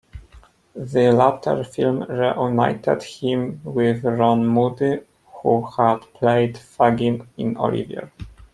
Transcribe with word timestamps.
The 0.73 1.11
latter 1.11 1.63
film 1.63 2.01
reunited 2.09 3.03
him 3.03 3.61
with 3.63 4.03
Ron 4.03 4.47
Moody, 4.47 5.01
who 5.43 5.63
had 5.77 5.99
played 6.15 6.57
Fagin 6.57 7.27
in 7.37 7.55
"Oliver!". 7.55 8.11